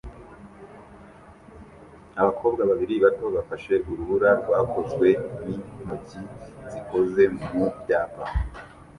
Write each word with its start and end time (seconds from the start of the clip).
Abakobwa 2.21 2.61
babiri 2.69 2.95
bato 3.03 3.25
bafashe 3.35 3.73
urubura 3.89 4.29
rwakozwe 4.41 5.07
n'intoki 5.43 6.19
zikoze 6.71 7.23
mu 7.41 7.65
byapa 7.81 8.23